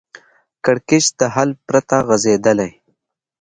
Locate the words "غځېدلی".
2.07-2.71